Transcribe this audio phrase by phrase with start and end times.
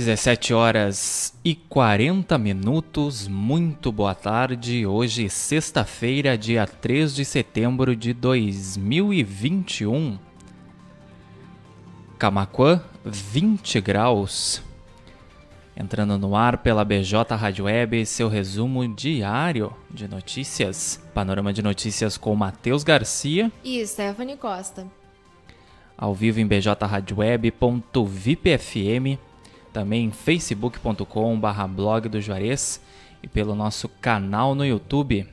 [0.00, 4.86] 17 horas e 40 minutos, muito boa tarde.
[4.86, 10.18] Hoje, sexta-feira, dia 3 de setembro de 2021.
[12.18, 14.62] Camaquã, 20 graus.
[15.76, 20.98] Entrando no ar pela BJ Rádio Web, seu resumo diário de notícias.
[21.12, 24.86] Panorama de notícias com Matheus Garcia e Stephanie Costa.
[25.94, 29.29] Ao vivo em bjradioweb.vipfm,
[29.72, 32.80] também facebook.com.br blog do Juarez
[33.22, 35.26] e pelo nosso canal no YouTube,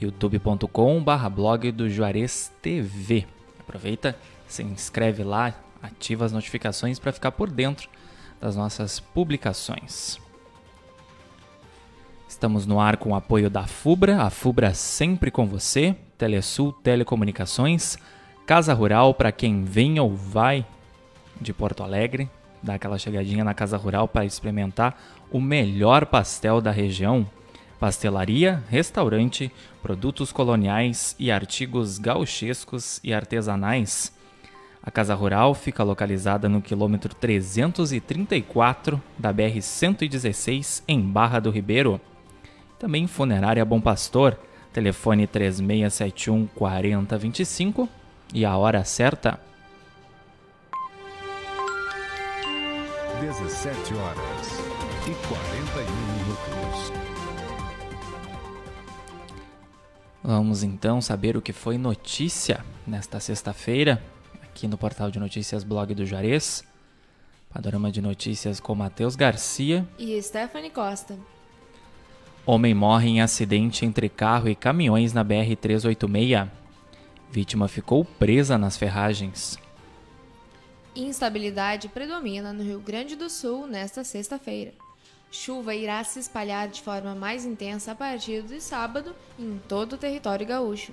[0.00, 3.26] youtube.com.br blog do Juarez TV.
[3.60, 7.88] Aproveita, se inscreve lá, ativa as notificações para ficar por dentro
[8.40, 10.18] das nossas publicações.
[12.28, 17.96] Estamos no ar com o apoio da FUBRA, a FUBRA sempre com você, Telesul Telecomunicações,
[18.46, 20.66] Casa Rural para quem vem ou vai
[21.40, 22.28] de Porto Alegre,
[22.62, 27.26] dá aquela chegadinha na Casa Rural para experimentar o melhor pastel da região.
[27.78, 34.12] Pastelaria, restaurante, produtos coloniais e artigos gauchescos e artesanais.
[34.82, 42.00] A Casa Rural fica localizada no quilômetro 334 da BR-116, em Barra do Ribeiro.
[42.78, 44.38] Também Funerária Bom Pastor,
[44.72, 47.88] telefone 3671 4025
[48.32, 49.40] e a hora certa.
[53.66, 54.46] 17 horas
[55.08, 56.92] e 41 minutos.
[60.22, 64.00] Vamos então saber o que foi notícia nesta sexta-feira
[64.40, 66.62] aqui no portal de notícias Blog do Juarez.
[67.52, 71.18] Panorama de notícias com Matheus Garcia e Stephanie Costa.
[72.44, 76.48] Homem morre em acidente entre carro e caminhões na BR-386.
[77.32, 79.58] Vítima ficou presa nas ferragens.
[80.96, 84.72] Instabilidade predomina no Rio Grande do Sul nesta sexta-feira.
[85.30, 89.98] Chuva irá se espalhar de forma mais intensa a partir de sábado em todo o
[89.98, 90.92] território gaúcho.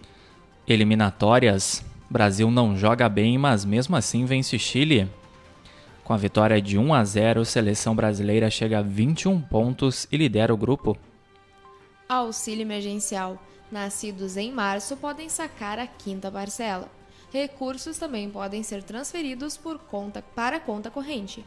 [0.67, 1.83] Eliminatórias
[2.13, 5.09] Brasil não joga bem, mas mesmo assim vence Chile.
[6.03, 10.17] Com a vitória de 1 a 0, a seleção brasileira chega a 21 pontos e
[10.17, 10.95] lidera o grupo.
[12.07, 13.41] Auxílio emergencial.
[13.71, 16.87] Nascidos em março podem sacar a quinta parcela.
[17.33, 21.43] Recursos também podem ser transferidos por conta para conta corrente.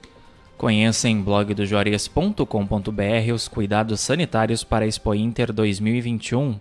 [0.58, 6.58] Conheça em blogdojuarez.com.br os cuidados sanitários para a Expo Inter 2021.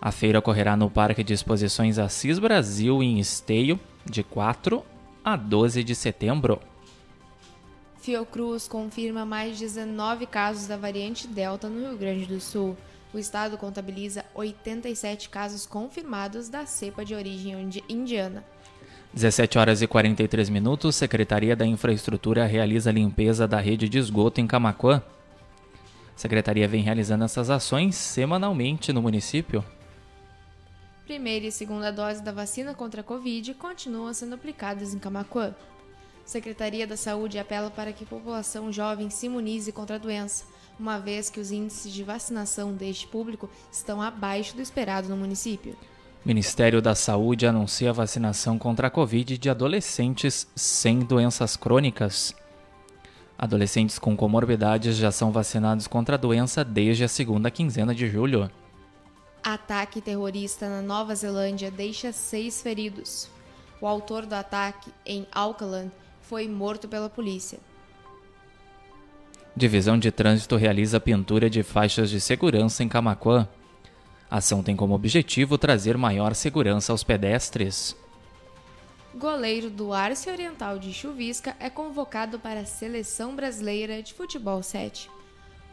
[0.00, 4.82] A feira ocorrerá no Parque de Exposições Assis Brasil, em Esteio, de 4
[5.22, 6.58] a 12 de setembro.
[8.00, 12.74] Fiocruz confirma mais 19 casos da variante Delta no Rio Grande do Sul.
[13.12, 17.54] O estado contabiliza 87 casos confirmados da cepa de origem
[17.88, 18.44] indiana.
[19.12, 24.40] 17 horas e 43 minutos, Secretaria da Infraestrutura realiza a limpeza da rede de esgoto
[24.40, 25.02] em Camaquã.
[26.14, 29.64] A Secretaria vem realizando essas ações semanalmente no município.
[31.06, 35.54] Primeira e segunda dose da vacina contra a Covid continuam sendo aplicadas em Camacuã.
[36.26, 40.44] Secretaria da Saúde apela para que a população jovem se imunize contra a doença,
[40.78, 45.76] uma vez que os índices de vacinação deste público estão abaixo do esperado no município.
[46.24, 52.34] Ministério da Saúde anuncia a vacinação contra a Covid de adolescentes sem doenças crônicas.
[53.38, 58.50] Adolescentes com comorbidades já são vacinados contra a doença desde a segunda quinzena de julho.
[59.44, 63.28] Ataque terrorista na Nova Zelândia deixa seis feridos.
[63.80, 65.92] O autor do ataque, em Auckland,
[66.28, 67.60] foi morto pela polícia.
[69.56, 73.48] Divisão de Trânsito realiza pintura de faixas de segurança em Camaquã.
[74.30, 77.96] A ação tem como objetivo trazer maior segurança aos pedestres.
[79.14, 85.10] Goleiro do Arce Oriental de Chuvisca é convocado para a Seleção Brasileira de Futebol 7.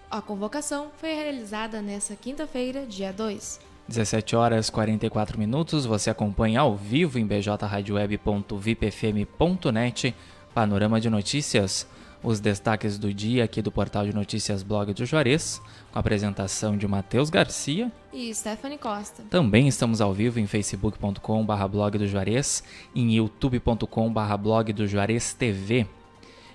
[0.10, 3.60] A convocação foi realizada nesta quinta-feira, dia 2.
[3.86, 10.16] 17 horas 44 minutos, você acompanha ao vivo em bjradioweb.vipfm.net
[10.54, 11.88] Panorama de Notícias,
[12.24, 15.62] os destaques do dia aqui do portal de notícias Blog do Juarez,
[15.92, 19.24] com a apresentação de Matheus Garcia e Stephanie Costa.
[19.30, 22.64] Também estamos ao vivo em facebook.com.br blog do Juarez,
[22.96, 25.88] em youtube.com.br blog do Juarez TV.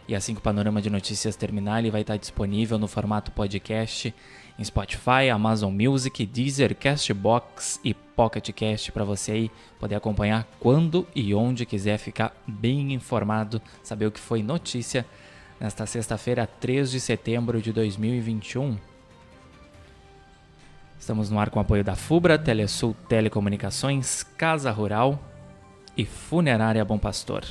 [0.09, 4.15] E assim que o panorama de notícias terminar, ele vai estar disponível no formato podcast
[4.59, 11.07] em Spotify, Amazon Music, Deezer, Castbox e Pocket Cast para você aí poder acompanhar quando
[11.15, 15.05] e onde quiser ficar bem informado, saber o que foi notícia
[15.61, 18.79] nesta sexta-feira, 3 de setembro de 2021.
[20.99, 25.23] Estamos no ar com o apoio da FUBRA, Telesul Telecomunicações, Casa Rural
[25.95, 27.45] e Funerária Bom Pastor.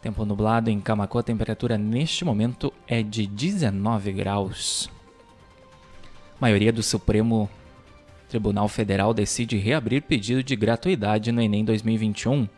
[0.00, 4.88] Tempo nublado em Camacuã, a temperatura neste momento é de 19 graus.
[6.36, 7.50] A maioria do Supremo
[8.28, 12.48] Tribunal Federal decide reabrir pedido de gratuidade no Enem 2021.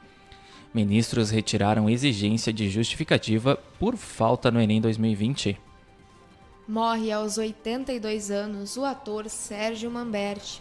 [0.74, 5.58] Ministros retiraram exigência de justificativa por falta no Enem 2020.
[6.68, 10.60] Morre aos 82 anos o ator Sérgio Mamberti.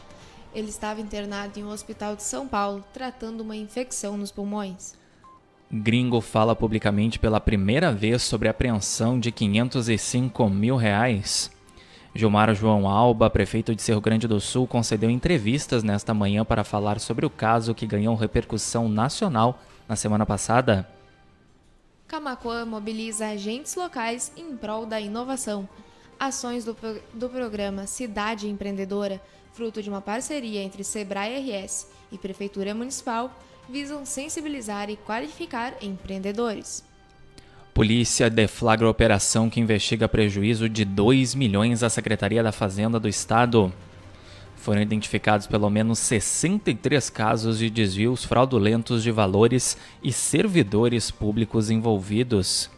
[0.55, 4.98] Ele estava internado em um hospital de São Paulo tratando uma infecção nos pulmões.
[5.71, 11.51] Gringo fala publicamente pela primeira vez sobre a apreensão de 505 mil reais.
[12.15, 16.99] Gilmar João Alba, prefeito de Cerro Grande do Sul, concedeu entrevistas nesta manhã para falar
[16.99, 20.89] sobre o caso que ganhou repercussão nacional na semana passada.
[22.07, 25.69] Camacuã mobiliza agentes locais em prol da inovação.
[26.19, 26.75] Ações do,
[27.13, 29.21] do programa Cidade Empreendedora,
[29.53, 33.31] fruto de uma parceria entre Sebrae RS e Prefeitura Municipal,
[33.69, 36.83] visam sensibilizar e qualificar empreendedores.
[37.73, 43.71] Polícia deflagra operação que investiga prejuízo de 2 milhões à Secretaria da Fazenda do Estado.
[44.57, 52.69] Foram identificados pelo menos 63 casos de desvios fraudulentos de valores e servidores públicos envolvidos.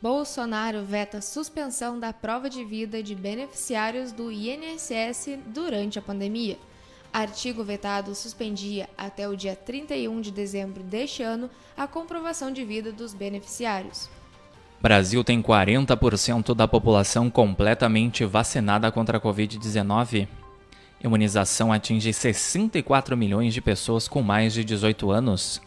[0.00, 6.56] Bolsonaro veta suspensão da prova de vida de beneficiários do INSS durante a pandemia.
[7.12, 12.92] Artigo vetado suspendia até o dia 31 de dezembro deste ano a comprovação de vida
[12.92, 14.08] dos beneficiários.
[14.80, 20.28] Brasil tem 40% da população completamente vacinada contra a Covid-19.
[21.02, 25.60] Imunização atinge 64 milhões de pessoas com mais de 18 anos.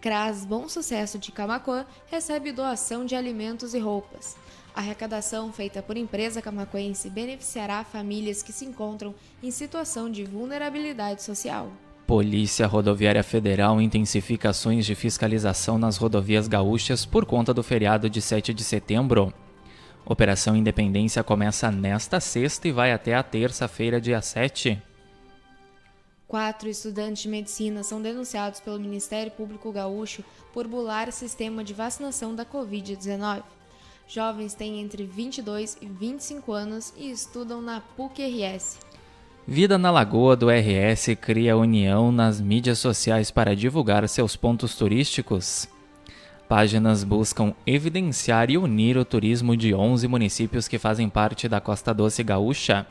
[0.00, 4.36] CRAS Bom Sucesso de Camacuã recebe doação de alimentos e roupas.
[4.74, 11.22] A arrecadação feita por empresa camacuense beneficiará famílias que se encontram em situação de vulnerabilidade
[11.22, 11.70] social.
[12.06, 18.20] Polícia Rodoviária Federal intensifica ações de fiscalização nas rodovias gaúchas por conta do feriado de
[18.20, 19.32] 7 de setembro.
[20.04, 24.82] Operação Independência começa nesta sexta e vai até a terça-feira, dia 7.
[26.26, 32.34] Quatro estudantes de medicina são denunciados pelo Ministério Público Gaúcho por bular sistema de vacinação
[32.34, 33.42] da Covid-19.
[34.12, 38.80] Jovens têm entre 22 e 25 anos e estudam na PUC-RS.
[39.46, 45.68] Vida na Lagoa do RS cria união nas mídias sociais para divulgar seus pontos turísticos.
[46.48, 51.94] Páginas buscam evidenciar e unir o turismo de 11 municípios que fazem parte da Costa
[51.94, 52.88] Doce Gaúcha.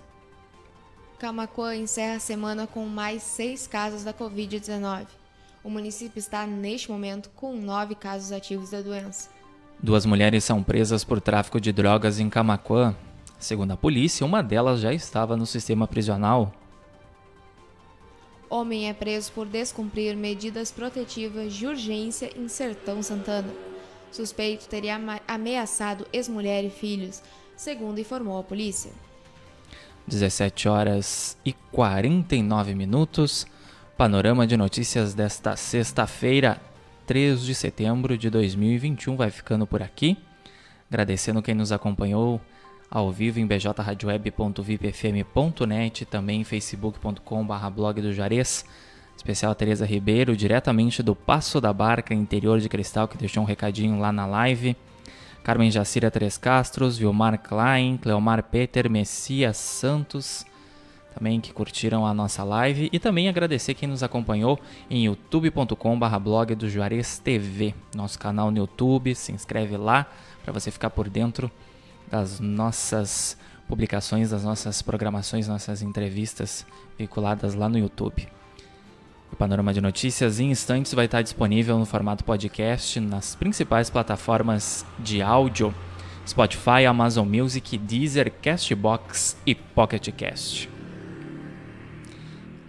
[1.22, 5.06] Camacuã encerra a semana com mais seis casos da Covid-19.
[5.64, 9.30] O município está, neste momento, com nove casos ativos da doença.
[9.80, 12.96] Duas mulheres são presas por tráfico de drogas em Camacuã.
[13.38, 16.52] Segundo a polícia, uma delas já estava no sistema prisional.
[18.50, 23.54] Homem é preso por descumprir medidas protetivas de urgência em Sertão Santana.
[24.12, 27.22] Suspeito teria ameaçado ex-mulher e filhos,
[27.56, 28.92] segundo informou a polícia.
[30.08, 33.48] 17 horas e 49 minutos.
[33.98, 36.60] Panorama de notícias desta sexta-feira,
[37.06, 40.18] 3 de setembro de 2021, vai ficando por aqui.
[40.90, 42.42] Agradecendo quem nos acompanhou
[42.90, 48.66] ao vivo em bjradioweb.vipfm.net, também em facebook.com.br blog do Juarez.
[49.16, 53.46] Especial a Tereza Ribeiro, diretamente do Passo da Barca, interior de Cristal, que deixou um
[53.46, 54.76] recadinho lá na live.
[55.44, 60.46] Carmen Jacira Três Castros, Vilmar Klein, Cleomar Peter, Messias Santos,
[61.16, 62.90] também que curtiram a nossa live.
[62.92, 68.58] E também agradecer quem nos acompanhou em youtube.com.br blog do Juarez TV, nosso canal no
[68.58, 69.16] YouTube.
[69.16, 70.06] Se inscreve lá
[70.44, 71.52] para você ficar por dentro
[72.10, 76.66] das nossas publicações, das nossas programações, nossas entrevistas
[76.98, 78.28] veiculadas lá no YouTube.
[79.32, 84.86] O Panorama de Notícias em instantes vai estar disponível no formato podcast nas principais plataformas
[85.00, 85.74] de áudio:
[86.28, 90.70] Spotify, Amazon Music, Deezer, Castbox e Pocket Cast.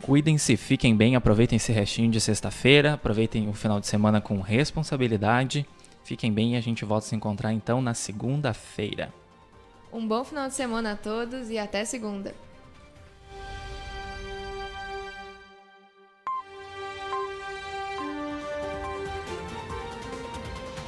[0.01, 5.65] Cuidem-se, fiquem bem, aproveitem esse restinho de sexta-feira, aproveitem o final de semana com responsabilidade.
[6.03, 9.13] Fiquem bem e a gente volta a se encontrar então na segunda-feira.
[9.93, 12.33] Um bom final de semana a todos e até segunda.